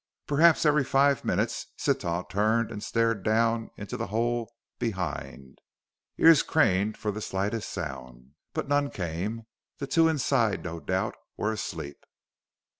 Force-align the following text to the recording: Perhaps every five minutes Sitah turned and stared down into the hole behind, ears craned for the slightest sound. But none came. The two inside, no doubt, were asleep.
Perhaps 0.25 0.65
every 0.65 0.83
five 0.83 1.23
minutes 1.23 1.67
Sitah 1.77 2.27
turned 2.27 2.71
and 2.71 2.81
stared 2.81 3.21
down 3.21 3.69
into 3.77 3.97
the 3.97 4.07
hole 4.07 4.51
behind, 4.79 5.59
ears 6.17 6.41
craned 6.41 6.97
for 6.97 7.11
the 7.11 7.21
slightest 7.21 7.69
sound. 7.69 8.31
But 8.55 8.67
none 8.67 8.89
came. 8.89 9.43
The 9.77 9.85
two 9.85 10.07
inside, 10.07 10.63
no 10.63 10.79
doubt, 10.79 11.15
were 11.37 11.53
asleep. 11.53 12.03